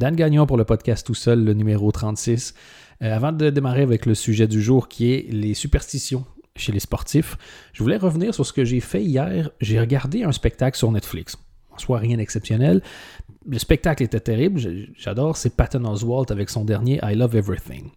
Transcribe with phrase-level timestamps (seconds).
[0.00, 2.54] Dan Gagnon pour le podcast tout seul, le numéro 36.
[3.02, 6.24] Euh, avant de démarrer avec le sujet du jour qui est les superstitions
[6.56, 7.36] chez les sportifs,
[7.74, 9.50] je voulais revenir sur ce que j'ai fait hier.
[9.60, 11.36] J'ai regardé un spectacle sur Netflix.
[11.70, 12.82] En soi, rien d'exceptionnel.
[13.46, 14.58] Le spectacle était terrible.
[14.96, 15.36] J'adore.
[15.36, 17.90] C'est Patton Oswalt avec son dernier I Love Everything.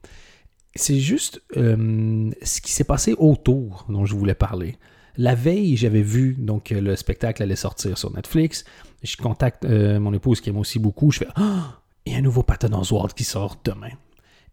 [0.76, 4.76] C'est juste euh, ce qui s'est passé autour dont je voulais parler.
[5.16, 8.66] La veille, j'avais vu donc le spectacle allait sortir sur Netflix.
[9.04, 11.12] Je contacte euh, mon épouse qui aime aussi beaucoup.
[11.12, 13.92] Je fais Ah, a un nouveau Patton Oswalt qui sort demain.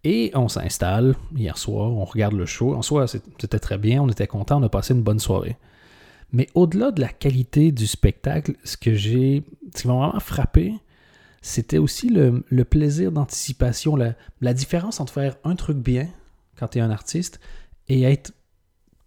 [0.04, 2.74] Et on s'installe hier soir, on regarde le show.
[2.74, 5.56] En soi, c'était très bien, on était content, on a passé une bonne soirée.
[6.32, 9.44] Mais au-delà de la qualité du spectacle, ce que j'ai,
[9.74, 10.74] ce qui m'a vraiment frappé,
[11.42, 16.08] c'était aussi le, plaisir d'anticipation, la, la, différence entre faire un truc bien
[16.56, 17.40] quand tu es un artiste
[17.88, 18.32] et être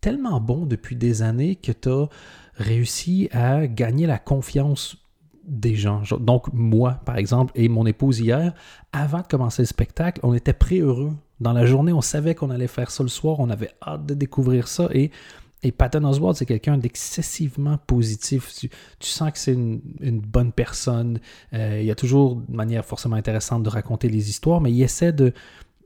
[0.02, 2.10] tellement bon depuis des années que tu as
[2.56, 4.98] réussi à gagner la confiance
[5.46, 6.02] des gens.
[6.20, 8.54] Donc, moi, par exemple, et mon épouse hier,
[8.92, 11.12] avant de commencer le spectacle, on était très heureux.
[11.40, 14.14] Dans la journée, on savait qu'on allait faire ça le soir, on avait hâte de
[14.14, 15.12] découvrir ça et
[15.66, 18.54] et Patton Oswald, c'est quelqu'un d'excessivement positif.
[18.54, 18.70] Tu,
[19.00, 19.80] sens que c'est une,
[20.20, 21.20] bonne personne.
[21.54, 24.82] Euh, il y a toujours de manière forcément intéressante de raconter les histoires, mais il
[24.84, 25.32] essaie de,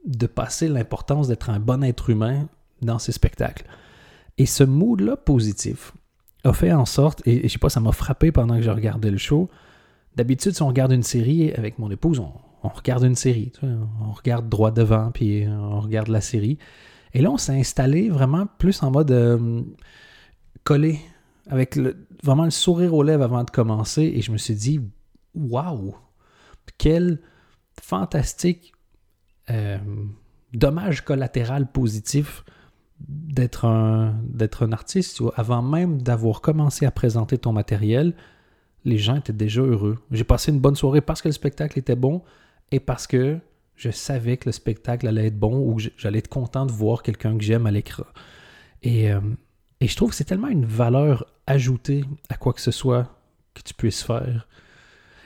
[0.05, 2.49] de passer l'importance d'être un bon être humain
[2.81, 3.65] dans ses spectacles.
[4.39, 5.93] Et ce mood-là positif,
[6.53, 9.17] fait en sorte, et, je sais pas, ça m'a frappé pendant que je regardais le
[9.17, 9.49] show.
[10.15, 13.51] D'habitude, si on regarde une série avec mon épouse, on, regarde une série.
[13.63, 16.57] on regarde droit devant, puis on regarde la série.
[17.13, 19.61] Et là, on s'est installé vraiment plus en mode euh,
[20.63, 20.99] collé,
[21.49, 21.79] avec
[22.23, 24.03] vraiment le sourire aux lèvres avant de commencer.
[24.03, 24.81] Et je me suis dit,
[25.33, 25.95] waouh,
[26.77, 27.19] quel
[27.81, 28.73] fantastique
[29.49, 29.77] euh,
[30.53, 32.43] dommage collatéral positif
[32.99, 38.13] d'être un, d'être un artiste, avant même d'avoir commencé à présenter ton matériel,
[38.85, 39.97] les gens étaient déjà heureux.
[40.11, 42.23] J'ai passé une bonne soirée parce que le spectacle était bon
[42.71, 43.39] et parce que
[43.75, 47.37] je savais que le spectacle allait être bon ou j'allais être content de voir quelqu'un
[47.37, 48.05] que j'aime à l'écran.
[48.81, 49.19] Et, euh,
[49.79, 53.07] et je trouve que c'est tellement une valeur ajoutée à quoi que ce soit
[53.53, 54.47] que tu puisses faire.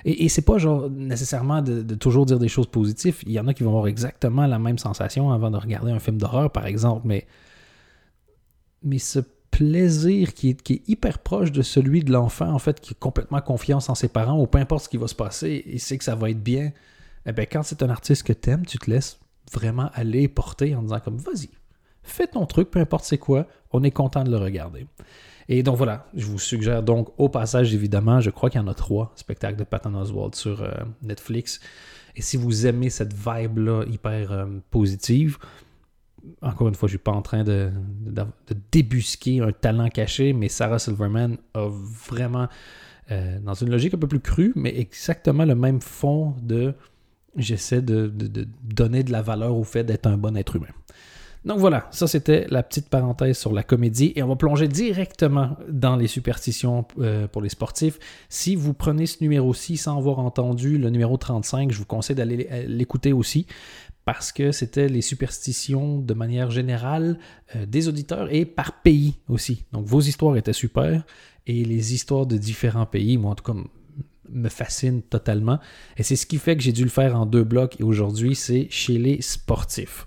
[0.03, 3.19] Et, et c'est pas genre nécessairement de, de, toujours dire des choses positives.
[3.25, 5.99] Il y en a qui vont avoir exactement la même sensation avant de regarder un
[5.99, 7.27] film d'horreur, par exemple, mais
[8.83, 9.19] mais ce
[9.51, 13.89] plaisir qui est, hyper proche de celui de l'enfant, en fait, qui a complètement confiance
[13.89, 16.15] en ses parents, ou peu importe ce qui va se passer, il sait que ça
[16.15, 16.71] va être bien.
[17.25, 19.19] Eh bien, quand c'est un artiste que t'aimes, tu te laisses
[19.51, 21.49] vraiment aller porter en disant comme vas-y,
[22.03, 24.87] fais ton truc, peu importe c'est quoi, on est content de le regarder.
[25.49, 28.67] Et donc voilà, je vous suggère donc au passage évidemment, je crois qu'il y en
[28.67, 30.71] a trois spectacles de Patton Oswald sur euh,
[31.01, 31.59] Netflix.
[32.15, 35.37] Et si vous aimez cette vibe-là hyper euh, positive,
[36.41, 37.71] encore une fois, je ne suis pas en train de,
[38.71, 42.47] débusquer un talent caché, mais Sarah Silverman a vraiment,
[43.11, 46.73] euh, dans une logique un peu plus crue, mais exactement le même fond de
[47.37, 48.11] j'essaie de,
[48.63, 50.67] donner de la valeur au fait d'être un bon être humain.
[51.43, 55.57] Donc voilà, ça c'était la petite parenthèse sur la comédie et on va plonger directement
[55.67, 57.97] dans les superstitions euh, pour les sportifs.
[58.29, 62.47] Si vous prenez ce numéro-ci sans avoir entendu le numéro 35, je vous conseille d'aller
[62.67, 63.47] l'écouter aussi
[64.05, 67.17] parce que c'était les superstitions de manière générale
[67.55, 69.65] euh, des auditeurs et par pays aussi.
[69.71, 71.03] Donc vos histoires étaient super
[71.47, 73.59] et les histoires de différents pays, moi en tout cas,
[74.29, 75.59] me fascinent totalement.
[75.97, 78.35] Et c'est ce qui fait que j'ai dû le faire en deux blocs et aujourd'hui
[78.35, 80.05] c'est chez les sportifs.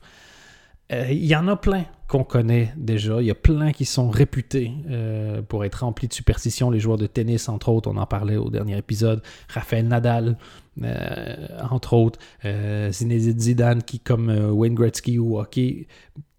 [0.93, 3.21] Euh, il y en a plein qu'on connaît déjà.
[3.21, 6.71] Il y a plein qui sont réputés euh, pour être remplis de superstitions.
[6.71, 9.23] Les joueurs de tennis, entre autres, on en parlait au dernier épisode.
[9.49, 10.37] Raphaël Nadal,
[10.83, 12.19] euh, entre autres.
[12.43, 15.87] Zinedine Zidane, qui, comme Wayne Gretzky ou hockey,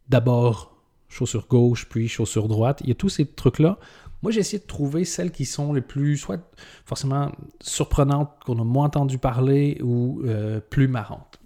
[0.10, 0.78] d'abord
[1.10, 2.82] chaussure gauche, puis chaussure droite.
[2.84, 3.80] Il y a tous ces trucs-là.
[4.22, 6.42] Moi, j'ai essayé de trouver celles qui sont les plus, soit
[6.86, 7.32] forcément
[7.62, 10.22] surprenantes, qu'on a moins entendu parler, ou
[10.70, 11.40] plus marrantes.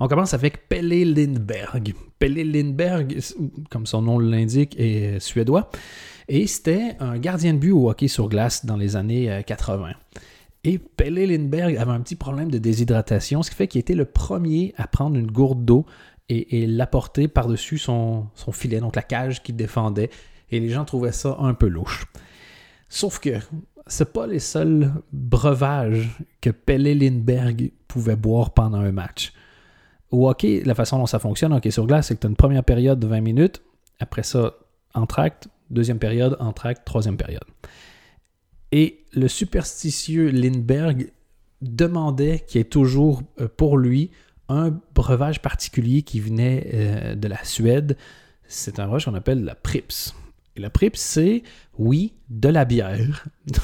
[0.00, 1.94] On commence avec Pelle Lindberg.
[2.18, 3.18] Pelle Lindberg,
[3.70, 5.70] comme son nom l'indique, est suédois.
[6.28, 9.88] Et c'était un gardien de but au hockey sur glace dans les années 80.
[9.88, 10.20] Euh,
[10.64, 14.04] et Pelle Lindberg avait un petit problème de déshydratation, ce qui fait qu'il était le
[14.04, 15.86] premier à prendre une gourde d'eau
[16.28, 20.10] et, l'apporter par-dessus son, filet, donc la cage qu'il défendait.
[20.50, 22.06] Et les gens trouvaient ça un peu louche.
[22.88, 23.30] Sauf que
[23.86, 26.08] c'est pas les seuls breuvages
[26.40, 29.32] que Pelle Lindberg pouvait boire pendant un match.
[30.12, 32.36] Au hockey, la façon dont ça fonctionne, hockey sur glace, c'est que tu as une
[32.36, 33.62] première période de 20 minutes,
[33.98, 34.54] après ça,
[34.94, 37.44] entracte, deuxième période, entracte, troisième période.
[38.72, 41.12] Et le superstitieux Lindbergh
[41.62, 44.10] demandait qu'il y ait toujours euh, pour lui
[44.48, 47.96] un breuvage particulier qui venait euh, de la Suède.
[48.46, 50.14] C'est un breuvage qu'on appelle la Prips.
[50.56, 51.42] Et la Prips, c'est,
[51.78, 53.26] oui, de la bière.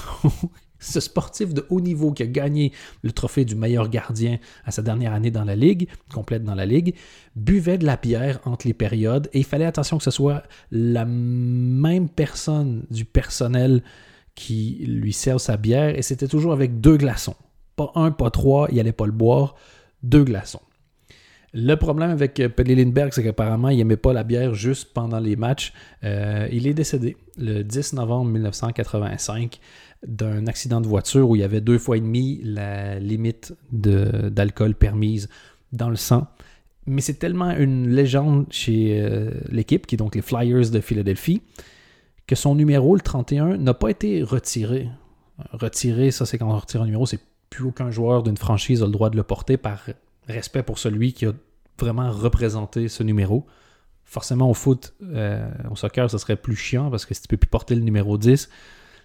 [0.79, 2.73] ce sportif de haut niveau qui a gagné
[3.03, 6.67] le trophée du meilleur gardien à sa dernière année dans la ligue, complète dans la
[6.67, 6.95] ligue,
[7.37, 11.05] buvait de la bière entre les périodes et il fallait attention que ce soit la
[11.05, 13.83] même personne du personnel
[14.35, 17.35] qui lui serve sa bière et c'était toujours avec deux glaçons.
[17.77, 19.57] Pas un, pas trois, il n'allait pas le boire,
[20.03, 20.61] deux glaçons.
[21.55, 25.35] Le problème avec Pelé Lindbergh, c'est qu'apparemment, il n'aimait pas la bière juste pendant les
[25.35, 25.73] matchs.
[26.05, 29.59] Euh, il est décédé le 10 novembre 1985
[30.06, 34.75] d'un accident de voiture où il y avait deux fois et demi la limite d'alcool
[34.75, 35.29] permise
[35.73, 36.27] dans le sang.
[36.87, 41.43] Mais c'est tellement une légende chez euh, l'équipe, qui est donc les Flyers de Philadelphie,
[42.27, 44.89] que son numéro, le 31, n'a pas été retiré.
[45.53, 48.87] Retiré, ça c'est quand on retire un numéro, c'est plus aucun joueur d'une franchise a
[48.87, 49.87] le droit de le porter par
[50.29, 51.33] respect pour celui qui a
[51.79, 53.47] vraiment représenté ce numéro.
[54.05, 57.37] Forcément, au foot, euh, au soccer, ça serait plus chiant parce que si tu peux
[57.37, 58.49] plus porter le numéro 10,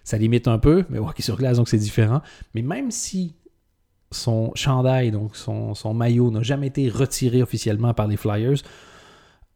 [0.04, 2.20] ça limite un peu, mais hockey sur glace, donc c'est différent.
[2.54, 3.34] Mais même si
[4.10, 8.58] son chandail, donc son, maillot, n'a jamais été retiré officiellement par les Flyers,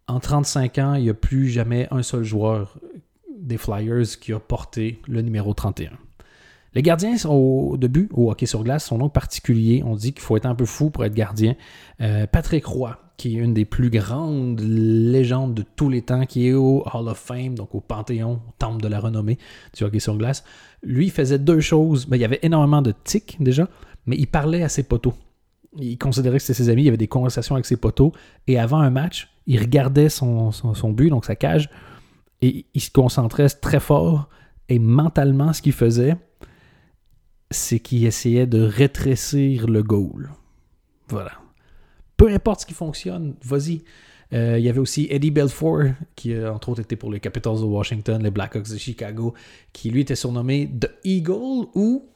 [0.09, 2.79] en 35 ans, il n'y a plus jamais un seul joueur
[3.39, 5.91] des Flyers qui a porté le numéro 31.
[6.75, 9.83] Les gardiens, au début, au hockey sur glace, sont donc particuliers.
[9.85, 11.56] On dit qu'il faut être un peu fou pour être gardien.
[12.00, 16.47] Euh, Patrick Roy, qui est une des plus grandes légendes de tous les temps, qui
[16.47, 19.38] est au Hall of Fame, donc au Panthéon, au Temple de la renommée
[19.76, 20.44] du hockey sur glace.
[20.85, 22.06] Lui, faisait deux choses.
[22.12, 23.69] Il y avait énormément de tics déjà,
[24.06, 25.15] mais il parlait à ses poteaux.
[25.76, 28.12] Il considérait que c'était ses amis, il y avait des conversations avec ses poteaux.
[28.47, 31.69] Et avant un match, il regardait son, son but, donc sa cage,
[32.41, 34.29] et il se concentrait très fort.
[34.69, 36.17] Et mentalement, ce qu'il faisait,
[37.50, 40.31] c'est qu'il essayait de rétrécir le goal.
[41.09, 41.32] Voilà.
[42.19, 43.82] Peu importe ce qui fonctionne, vas-y.
[44.35, 45.85] Euh, il y avait aussi Eddie Belfour,
[46.15, 49.32] qui a entre autres été pour les Capitals de Washington, les Blackhawks de Chicago,
[49.73, 52.11] qui lui était surnommé The Eagle ou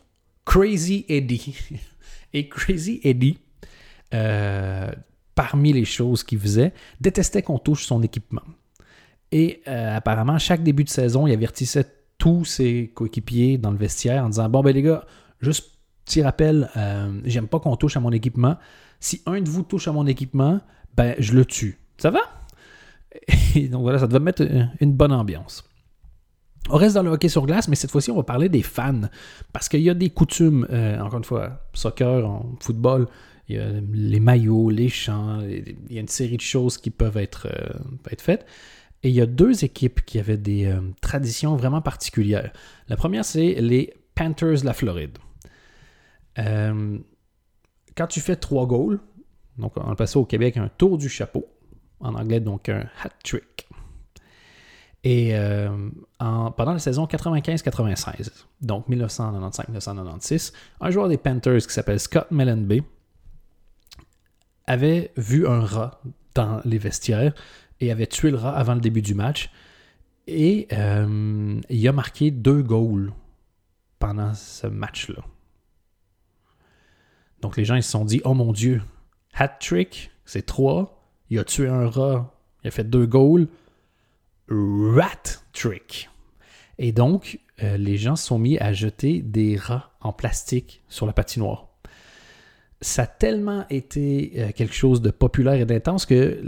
[0.45, 1.57] Crazy Eddie.
[2.35, 3.39] Et Crazy Eddie,
[4.13, 4.91] euh,
[5.35, 8.43] parmi les choses qu'il faisait, détestait qu'on touche son équipement.
[9.31, 11.87] Et euh, apparemment, chaque début de saison, il avertissait
[12.19, 15.07] tous ses coéquipiers dans le vestiaire en disant Bon, ben les gars,
[15.41, 18.57] juste petit rappel, euh, j'aime pas qu'on touche à mon équipement.
[19.03, 20.61] Si un de vous touche à mon équipement,
[20.97, 21.77] ben je le tue.
[21.99, 22.21] Ça va?
[23.57, 24.47] Et donc voilà, ça devait mettre
[24.81, 25.65] une bonne ambiance.
[26.71, 29.01] On reste dans le hockey sur glace, mais cette fois-ci, on va parler des fans.
[29.53, 33.09] Parce qu'il y a des coutumes, euh, encore une fois, soccer, football,
[33.49, 36.91] il y a les maillots, les chants, il y a une série de choses qui
[36.91, 38.47] peuvent être, euh, être faites.
[39.03, 42.53] Et il y a deux équipes qui avaient des traditions vraiment particulières.
[42.87, 45.19] La première, c'est les Panthers de la Floride.
[47.97, 49.01] Quand tu fais trois goals,
[49.59, 51.47] donc on le au Québec un tour du chapeau,
[52.01, 53.69] en anglais donc un hat trick.
[55.05, 58.31] Et euh, pendant la saison 95-96,
[58.61, 62.83] donc 1995-1996, un joueur des Panthers qui s'appelle Scott Mellenby
[64.67, 66.01] avait vu un rat
[66.35, 67.35] dans les vestiaires
[67.81, 69.51] et avait tué le rat avant le début du match.
[70.29, 73.13] Et euh, il a marqué deux goals
[73.99, 75.23] pendant ce match-là.
[77.43, 78.81] Donc les gens ils se sont dit Oh mon Dieu,
[79.35, 80.99] hat trick, c'est trois.
[81.29, 82.35] Il a tué un rat,
[82.65, 83.49] il a fait deux goals.
[84.49, 86.09] Rat trick.
[86.79, 91.07] Et donc, euh, les gens se sont mis à jeter des rats en plastique sur
[91.07, 91.72] la patinoire
[92.83, 96.41] ça a tellement été euh, quelque chose de populaire et d'intense que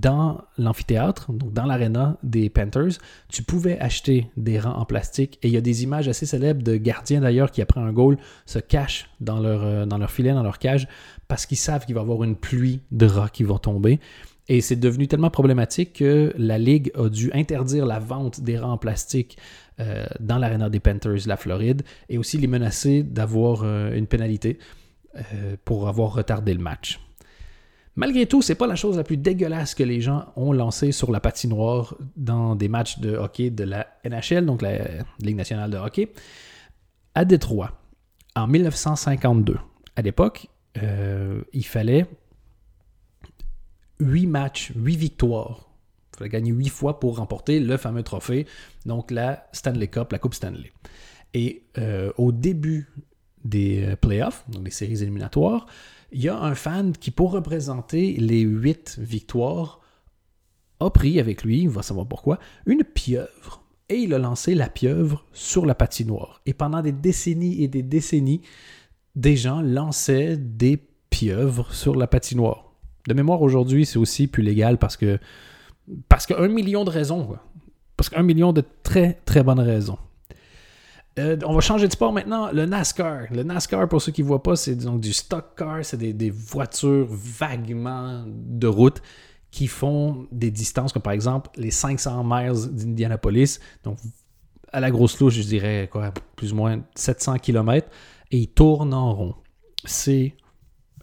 [0.00, 5.38] dans l'amphithéâtre, donc dans l'aréna des Panthers, tu pouvais acheter des rangs en plastique.
[5.42, 8.16] Et il y a des images assez célèbres de gardiens d'ailleurs qui, après un goal,
[8.46, 10.88] se cachent dans leur, euh, dans leur filet, dans leur cage,
[11.28, 14.00] parce qu'ils savent qu'il va y avoir une pluie de rats qui vont tomber.
[14.48, 18.72] Et c'est devenu tellement problématique que la Ligue a dû interdire la vente des rangs
[18.72, 19.36] en plastique
[19.78, 24.58] euh, dans l'aréna des Panthers, la Floride, et aussi les menacer d'avoir une pénalité.
[25.32, 27.00] Euh, pour avoir retardé le match.
[27.96, 31.10] Malgré tout, c'est pas la chose la plus dégueulasse que les gens ont lancée sur
[31.10, 34.78] la patinoire dans des matchs de hockey de la NHL, donc la
[35.18, 36.12] Ligue nationale de hockey.
[37.14, 37.72] À Détroit,
[38.36, 39.56] en 1952,
[39.96, 40.46] à l'époque,
[40.80, 42.06] euh, il fallait
[43.98, 45.68] 8 matchs, 8 victoires.
[46.12, 48.46] Il fallait gagner 8 fois pour remporter le fameux trophée,
[48.86, 50.70] donc la Stanley Cup, la Coupe Stanley.
[51.34, 52.88] Et euh, au début
[53.44, 55.66] des euh, playoffs, donc des séries éliminatoires,
[56.12, 59.80] il y a un fan qui, pour représenter les huit victoires,
[60.80, 63.62] a pris avec lui, on va savoir pourquoi, une pieuvre.
[63.88, 66.40] Et il a lancé la pieuvre sur la patinoire.
[66.46, 68.42] Et pendant des décennies et des décennies,
[69.16, 70.78] des gens lançaient des
[71.10, 72.72] pieuvres sur la patinoire.
[73.06, 75.18] De mémoire, aujourd'hui, c'est aussi plus légal parce que.
[76.08, 77.36] Parce qu'un million de raisons.
[77.96, 79.98] Parce qu'un million de très, très bonnes raisons.
[81.18, 82.50] Euh, on va changer de sport maintenant.
[82.52, 83.26] Le NASCAR.
[83.30, 85.84] Le NASCAR, pour ceux qui ne voient pas, c'est donc du stock car.
[85.84, 89.02] C'est des, voitures vaguement de route
[89.50, 93.60] qui font des distances, comme par exemple les 500 miles d'Indianapolis.
[93.84, 93.98] Donc,
[94.72, 97.88] à la grosse louche, je dirais quoi, plus ou moins 700 km.
[98.30, 99.34] Et ils tournent en rond.
[99.84, 100.34] C'est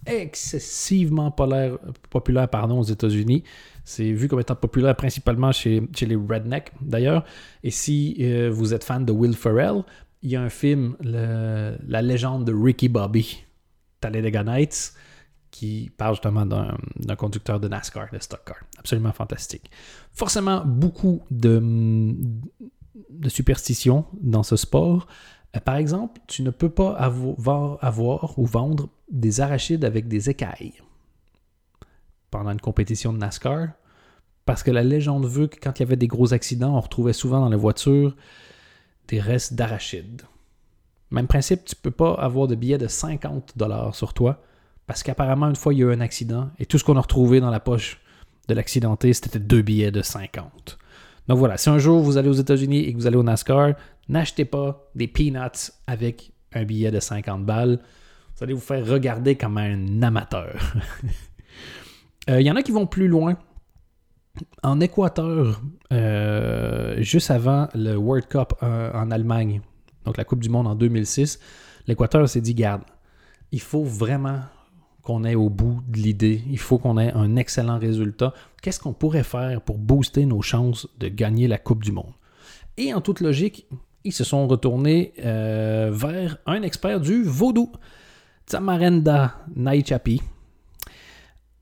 [0.06, 3.44] excessivement populaire, pardon, aux États-Unis.
[3.84, 7.24] C'est vu comme étant populaire principalement chez, les rednecks d'ailleurs.
[7.64, 9.84] Et si euh, vous êtes fan de Will Ferrell,
[10.26, 13.46] il y a un film, La légende de Ricky Bobby,
[14.02, 14.94] Talladega Nights,
[15.52, 18.58] qui parle justement d'un conducteur de NASCAR, de stock car.
[18.80, 19.70] Absolument fantastique.
[20.12, 21.62] Forcément, beaucoup de,
[23.28, 25.08] superstitions dans ce sport.
[25.56, 30.74] Euh, par exemple, tu ne peux pas avoir, ou vendre des arachides avec des écailles
[32.32, 33.68] pendant une compétition de NASCAR.
[34.46, 37.14] Parce que la légende veut que quand il y avait des gros accidents, on retrouvait
[37.14, 38.16] souvent dans les voitures
[39.08, 40.24] des restes d'arachides.
[41.12, 44.42] Même principe, tu ne peux pas avoir de billets de 50 dollars sur toi
[44.88, 47.02] parce qu'apparemment, une fois, il y a eu un accident et tout ce qu'on a
[47.02, 48.00] retrouvé dans la poche
[48.48, 50.78] de l'accidenté, c'était deux billets de 50.
[51.28, 53.74] Donc voilà, si un jour vous allez aux États-Unis et que vous allez au NASCAR,
[54.10, 57.80] n'achetez pas des peanuts avec un billet de 50 balles.
[58.38, 60.56] Vous allez vous faire regarder comme un amateur.
[62.28, 63.38] Euh, il y en a qui vont plus loin.
[64.64, 65.62] En Équateur,
[65.92, 69.62] euh, juste avant le World Cup euh, en Allemagne,
[70.06, 71.40] donc la Coupe du Monde en 2006,
[71.88, 72.82] l'Équateur s'est dit, garde,
[73.52, 74.40] il faut vraiment
[75.02, 76.42] qu'on ait au bout de l'idée.
[76.50, 78.34] Il faut qu'on ait un excellent résultat.
[78.62, 82.12] Qu'est-ce qu'on pourrait faire pour booster nos chances de gagner la Coupe du Monde?
[82.78, 83.68] Et en toute logique,
[84.04, 87.72] ils se sont retournés euh, vers un expert du vaudou.
[88.48, 90.22] Tamarenda Naichapi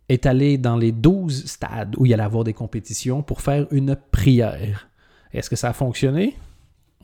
[0.10, 3.96] est allé dans les 12 stades où il allait avoir des compétitions pour faire une
[4.12, 4.90] prière.
[5.32, 6.36] Est-ce que ça a fonctionné?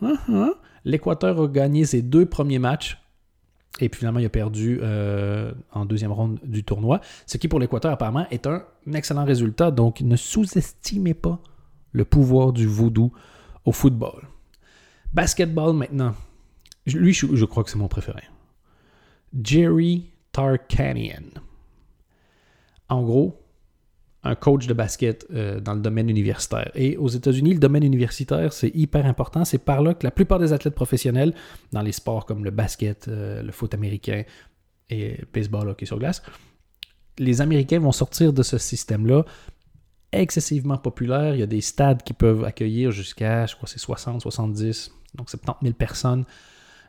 [0.01, 0.51] Uh-huh.
[0.85, 2.97] L'Équateur a gagné ses deux premiers matchs
[3.79, 7.01] et puis finalement, il a perdu euh, en deuxième ronde du tournoi.
[7.25, 8.63] Ce qui, pour l'Équateur, apparemment, est un
[8.93, 9.71] excellent résultat.
[9.71, 11.39] Donc, ne sous-estimez pas
[11.91, 13.11] le pouvoir du voodoo
[13.65, 14.27] au football.
[15.13, 16.13] Basketball maintenant.
[16.87, 18.23] Lui, je, crois que c'est mon préféré.
[19.43, 21.39] Jerry Tarkanian.
[22.89, 23.39] En gros,
[24.23, 26.71] un coach de basket euh, dans le domaine universitaire.
[26.75, 29.45] Et aux États-Unis, le domaine universitaire, c'est hyper important.
[29.45, 31.33] C'est par là que la plupart des athlètes professionnels,
[31.71, 34.23] dans les sports comme le basket, euh, le foot américain
[34.89, 36.21] et baseball, hockey sur glace,
[37.17, 39.23] les Américains vont sortir de ce système-là
[40.11, 41.35] excessivement populaire.
[41.35, 45.29] Il y a des stades qui peuvent accueillir jusqu'à, je crois, c'est 60, 70, donc
[45.29, 46.25] 70 000 personnes.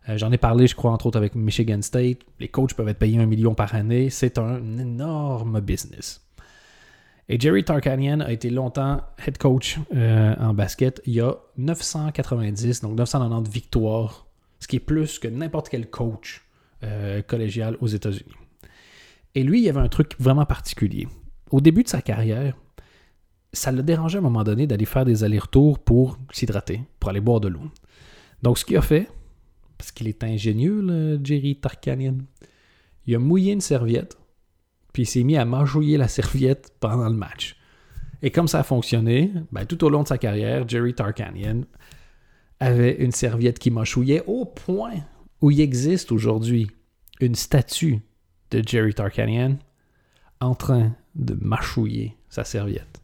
[0.09, 2.19] Euh, j'en ai parlé, je crois, entre autres avec Michigan State.
[2.39, 4.11] Les coachs peuvent être payés un million par année.
[4.11, 6.27] C'est un énorme business.
[7.29, 11.01] Et Jerry Tarkanian a été longtemps head coach euh, en basket.
[11.07, 14.27] Il y a 990, donc 990 victoires,
[14.59, 16.43] ce qui est plus que n'importe quel coach
[16.83, 18.35] euh, collégial aux États-Unis.
[19.37, 21.07] Et lui, il y avait un truc vraiment particulier.
[21.53, 22.57] Au début de sa carrière,
[23.53, 27.21] ça le dérangeait à un moment donné d'aller faire des allers-retours pour s'hydrater, pour aller
[27.21, 27.63] boire de l'eau.
[28.43, 29.09] Donc, ce qu'il a fait,
[29.81, 32.19] parce qu'il est ingénieux, le Jerry Tarkanian,
[33.07, 34.19] il a mouillé une serviette
[34.93, 37.57] puis il s'est mis à mâchouiller la serviette pendant le match.
[38.21, 41.63] Et comme ça a fonctionné, ben, tout au long de sa carrière, Jerry Tarkanian
[42.59, 44.97] avait une serviette qui mâchouillait au point
[45.41, 46.71] où il existe aujourd'hui
[47.21, 48.01] une statue
[48.51, 49.57] de Jerry Tarkanian
[50.41, 53.01] en train de mâchouiller sa serviette.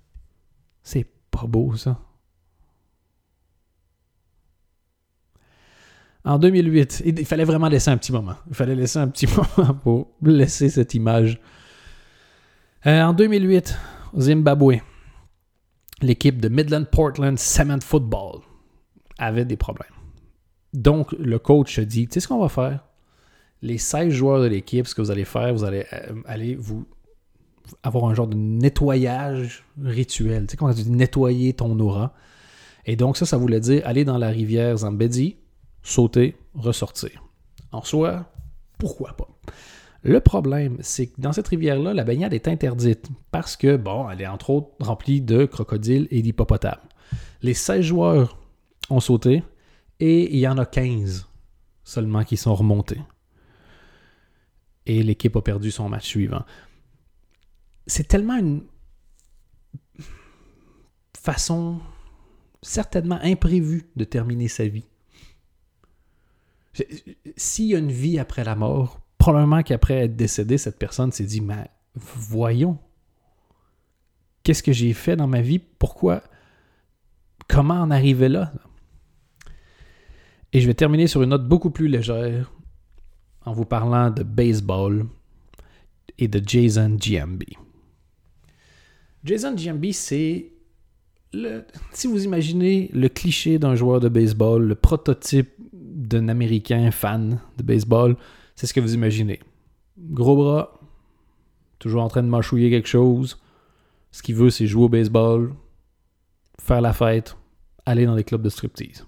[0.82, 2.02] C'est pas beau ça.
[6.26, 8.34] En 2008, il fallait vraiment laisser un petit moment.
[8.48, 9.26] Il fallait laisser un petit
[9.58, 11.40] moment pour laisser cette image
[12.86, 13.76] euh, en 2008,
[14.12, 14.74] au Zimbabwe,
[16.02, 18.42] l'équipe de Midland Portland Cement Football
[19.18, 19.90] avait des problèmes.
[20.72, 22.84] Donc, le coach a dit, tu sais ce qu'on va faire?
[23.60, 26.86] Les 16 joueurs de l'équipe, ce que vous allez faire, vous allez euh, aller vous
[27.82, 30.46] avoir un genre de nettoyage rituel.
[30.46, 32.14] Tu sais, quand tu dis nettoyer ton aura.
[32.84, 35.38] Et donc, ça, ça voulait dire aller dans la rivière Zambezi,
[35.86, 37.24] sauter, ressortir.
[37.70, 38.32] En soi,
[38.78, 39.28] pourquoi pas?
[40.02, 44.20] Le problème, c'est que dans cette rivière-là, la baignade est interdite parce que, bon, elle
[44.20, 46.80] est entre autres remplie de crocodiles et d'hippopotames.
[47.42, 48.38] Les 16 joueurs
[48.90, 49.42] ont sauté
[50.00, 51.28] et il y en a 15
[51.84, 53.00] seulement qui sont remontés.
[54.86, 56.44] Et l'équipe a perdu son match suivant.
[57.86, 58.64] C'est tellement une
[61.16, 61.80] façon
[62.62, 64.86] certainement imprévue de terminer sa vie.
[67.36, 71.24] S'il y a une vie après la mort, probablement qu'après être décédé, cette personne s'est
[71.24, 72.78] dit, mais voyons,
[74.42, 75.58] qu'est-ce que j'ai fait dans ma vie?
[75.58, 76.22] Pourquoi?
[77.48, 78.52] Comment en arriver là?
[80.52, 82.52] Et je vais terminer sur une note beaucoup plus légère
[83.44, 85.06] en vous parlant de baseball
[86.18, 87.56] et de Jason Giambi.
[89.24, 90.52] Jason Giambi, c'est
[91.92, 95.55] si vous imaginez le cliché d'un joueur de baseball, le prototype
[96.08, 98.16] d'un Américain fan de baseball,
[98.54, 99.40] c'est ce que vous imaginez.
[99.98, 100.78] Gros bras,
[101.78, 103.38] toujours en train de mâchouiller quelque chose.
[104.10, 105.54] Ce qu'il veut, c'est jouer au baseball,
[106.60, 107.36] faire la fête,
[107.84, 109.06] aller dans des clubs de striptease.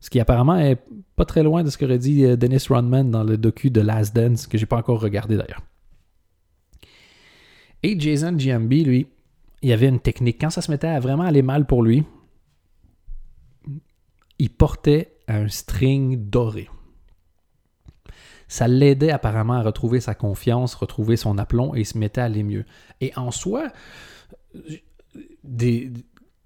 [0.00, 0.80] Ce qui apparemment est
[1.16, 4.14] pas très loin de ce qu'aurait dit euh, Dennis Rodman dans le docu de Last
[4.14, 5.62] Dance, que j'ai pas encore regardé d'ailleurs.
[7.82, 9.06] Et Jason Giambi, lui,
[9.62, 10.40] il avait une technique.
[10.40, 12.04] Quand ça se mettait à vraiment aller mal pour lui,
[14.38, 16.68] il portait un string doré.
[18.46, 22.24] Ça l'aidait apparemment à retrouver sa confiance, retrouver son aplomb et il se mettait à
[22.24, 22.64] aller mieux.
[23.00, 23.70] Et en soi,
[25.44, 25.92] des,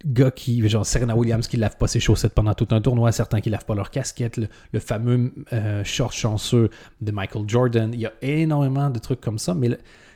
[0.05, 3.41] gars qui, genre Serena Williams qui lave pas ses chaussettes pendant tout un tournoi, certains
[3.41, 6.71] qui lavent pas leur casquette, le, fameux euh, short chanceux
[7.01, 7.91] de Michael Jordan.
[7.93, 9.71] Il y a énormément de trucs comme ça, mais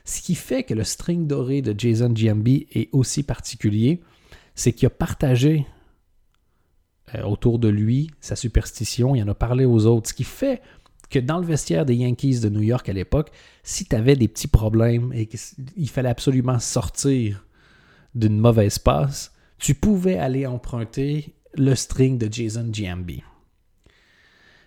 [0.04, 4.00] ce qui fait que le string doré de Jason Giambi est aussi particulier,
[4.54, 5.66] c'est qu'il a partagé
[7.14, 10.60] euh, autour de lui sa superstition, il en a parlé aux autres, ce qui fait
[11.08, 13.30] que dans le vestiaire des Yankees de New York à l'époque,
[13.62, 17.44] si tu avais des petits problèmes et qu'il fallait absolument sortir
[18.14, 23.22] d'une mauvaise passe, tu pouvais aller emprunter le string de Jason Giambi.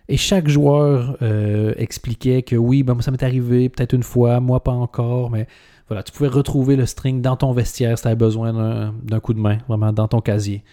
[0.07, 4.63] Et chaque joueur euh, expliquait que oui, ben, ça m'est arrivé peut-être une fois, moi
[4.63, 5.45] pas encore, mais
[5.87, 9.33] voilà, tu pouvais retrouver le string dans ton vestiaire si tu avais besoin d'un coup
[9.33, 10.63] de main, vraiment dans ton casier.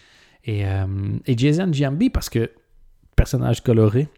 [0.47, 0.87] Et, euh,
[1.27, 2.51] et Jason Giambi, parce que
[3.17, 4.09] personnage coloré,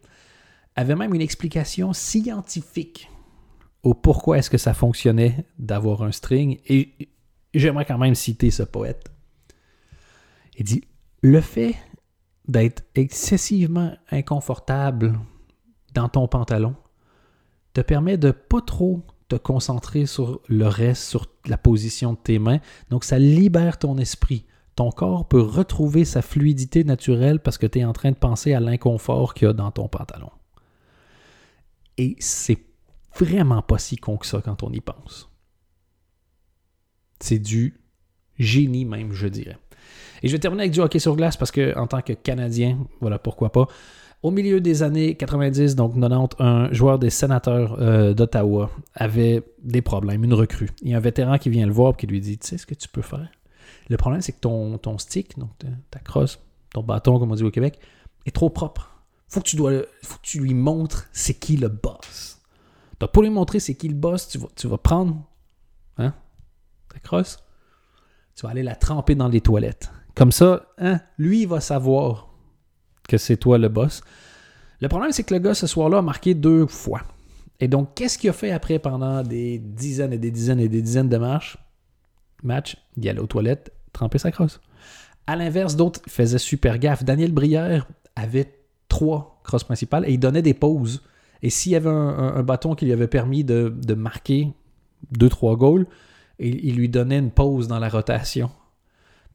[0.76, 3.11] avait même une explication scientifique
[3.82, 6.58] au pourquoi est-ce que ça fonctionnait d'avoir un string.
[6.66, 7.08] Et
[7.54, 9.11] j'aimerais quand même citer ce poète.
[10.56, 10.85] Il dit
[11.23, 11.75] Le fait
[12.47, 15.18] d'être excessivement inconfortable
[15.94, 16.75] dans ton pantalon
[17.75, 22.38] te permet de pas trop te concentrer sur le reste, sur la position de tes
[22.38, 22.61] mains.
[22.90, 24.46] Donc ça libère ton esprit.
[24.79, 28.53] Ton corps peut retrouver sa fluidité naturelle parce que tu es en train de penser
[28.53, 30.31] à l'inconfort qu'il y a dans ton pantalon.
[31.97, 32.59] Et c'est
[33.19, 35.33] vraiment pas si con que ça quand on y pense.
[37.19, 37.81] C'est du
[38.38, 39.59] génie même, je dirais.
[40.23, 42.79] Et je vais terminer avec du hockey sur glace parce que, en tant que Canadien,
[43.01, 43.67] voilà pourquoi pas.
[44.23, 49.83] Au milieu des années 90, donc 90, un joueur des sénateurs euh, d'Ottawa avait des
[49.83, 50.71] problèmes, une recrue.
[50.83, 52.59] Il y a un vétéran qui vient le voir et qui lui dit Tu sais
[52.59, 53.29] ce que tu peux faire
[53.88, 55.51] Le problème, c'est que ton, stick, donc
[55.90, 56.38] ta crosse,
[56.72, 57.79] ton bâton, comme on dit au Québec,
[58.27, 59.03] est trop propre.
[59.29, 62.40] Faut que tu, faut que tu lui montres c'est qui le boss.
[63.01, 65.22] Donc, pour lui montrer c'est qui le boss, tu vas, tu vas prendre
[65.98, 66.14] hein,
[66.92, 67.38] ta crosse,
[68.35, 69.90] tu vas aller la tremper dans les toilettes.
[70.14, 72.29] Comme ça, hein, lui, il va savoir
[73.09, 74.03] que c'est toi le boss.
[74.81, 77.03] Le problème, c'est que le gars, ce soir-là, a marqué deux fois.
[77.61, 80.83] Et donc, qu'est-ce qu'il a fait après pendant des dizaines et des dizaines et des
[80.83, 81.59] dizaines de marches?
[82.42, 84.61] Match, il allait aux toilettes, tremper sa crosse.
[85.27, 87.05] À l'inverse, d'autres faisaient super gaffe.
[87.05, 88.53] Daniel Brière avait
[88.88, 91.03] trois crosses principales et il donnait des pauses.
[91.42, 94.53] Et s'il y avait un, bâton qui lui avait permis de, marquer
[95.12, 95.87] deux, trois goals,
[96.38, 98.51] il lui donnait une pause dans la rotation.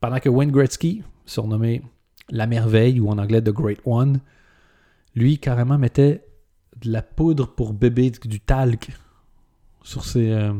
[0.01, 1.81] Pendant que Wayne Gretzky, surnommé
[2.29, 4.19] la merveille ou en anglais The Great One,
[5.15, 6.25] lui carrément mettait
[6.81, 8.89] de la poudre pour bébé, du talc
[9.83, 10.53] sur ses, euh,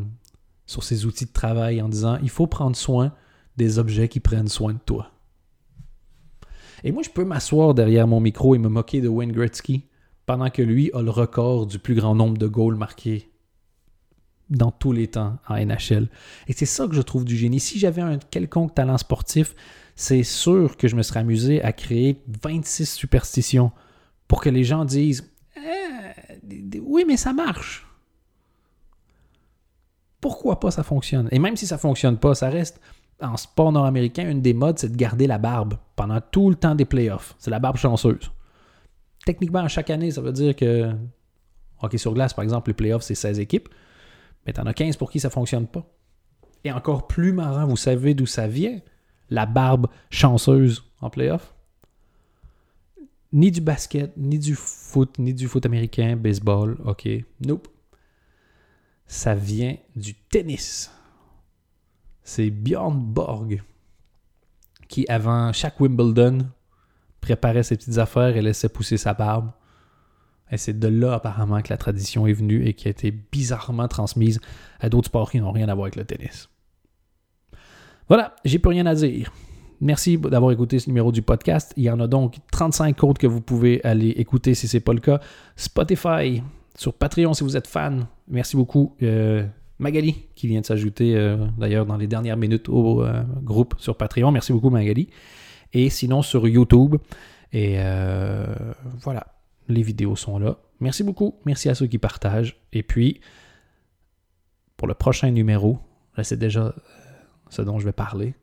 [0.66, 3.14] sur ses outils de travail en disant il faut prendre soin
[3.58, 5.12] des objets qui prennent soin de toi.
[6.84, 9.88] Et moi, je peux m'asseoir derrière mon micro et me moquer de Wayne Gretzky
[10.26, 13.30] pendant que lui a le record du plus grand nombre de goals marqués
[14.50, 16.10] dans tous les temps en NHL.
[16.48, 17.60] Et c'est ça que je trouve du génie.
[17.60, 19.56] Si j'avais un quelconque talent sportif,
[19.96, 23.72] c'est sûr que je me serais amusé à créer 26 superstitions
[24.28, 27.88] pour que les gens disent eh, Oui, mais ça marche.
[30.20, 31.28] Pourquoi pas ça fonctionne?
[31.32, 32.80] Et même si ça fonctionne pas, ça reste
[33.24, 36.76] en sport nord-américain, une des modes, c'est de garder la barbe pendant tout le temps
[36.76, 37.36] des playoffs.
[37.40, 38.32] C'est la barbe chanceuse.
[39.26, 40.92] Techniquement, chaque année, ça veut dire que
[41.82, 43.70] hockey sur glace, par exemple, les playoffs, c'est 16 équipes
[44.46, 45.86] mais t'en as 15 pour qui ça fonctionne pas.
[46.64, 48.80] Et encore plus marrant, vous savez d'où ça vient,
[49.30, 51.54] la barbe chanceuse en playoff.
[53.32, 57.10] Ni du basket, ni du foot, ni du foot américain, baseball, ok,
[57.42, 57.68] nope.
[59.08, 60.92] Ça vient du tennis.
[62.24, 63.62] C'est Bjorn Borg
[64.88, 66.48] qui, avant chaque Wimbledon,
[67.22, 69.52] préparait ses petites affaires et laissait pousser sa barbe.
[70.52, 73.88] Et c'est de là apparemment que la tradition est venue et qui a été bizarrement
[73.88, 74.40] transmise
[74.80, 76.50] à d'autres sports qui n'ont rien à voir avec le tennis.
[78.08, 79.32] Voilà, j'ai plus rien à dire.
[79.82, 81.74] Merci d'avoir écouté ce numéro du podcast.
[81.76, 84.82] Il y en a donc 35 autres que vous pouvez aller écouter si ce n'est
[84.82, 85.20] pas le cas.
[85.56, 86.44] Spotify,
[86.76, 88.06] sur Patreon si vous êtes fan.
[88.28, 88.96] Merci beaucoup.
[89.02, 89.46] Euh,
[89.80, 93.98] Magali, qui vient de s'ajouter euh, d'ailleurs dans les dernières minutes au euh, groupe sur
[93.98, 94.32] Patreon.
[94.32, 95.10] Merci beaucoup, Magali.
[95.74, 96.96] Et sinon, sur YouTube.
[97.52, 97.78] Et
[99.02, 99.28] voilà,
[99.68, 100.58] les vidéos sont là.
[100.80, 101.36] Merci beaucoup.
[101.46, 102.58] Merci à ceux qui partagent.
[102.72, 103.22] Et puis,
[104.76, 105.78] pour le prochain numéro,
[106.18, 106.74] là, c'est déjà
[107.50, 108.34] ce dont je vais parler.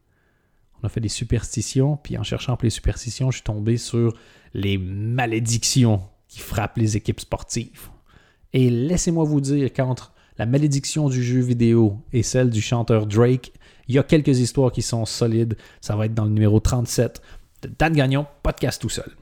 [0.83, 4.15] On a fait des superstitions, puis en cherchant pour les superstitions, je suis tombé sur
[4.55, 7.89] les malédictions qui frappent les équipes sportives.
[8.53, 13.53] Et laissez-moi vous dire qu'entre la malédiction du jeu vidéo et celle du chanteur Drake,
[13.89, 15.55] il y a quelques histoires qui sont solides.
[15.83, 17.21] Ça va être dans le numéro 37
[17.61, 19.20] de Dan Gagnon, podcast tout seul.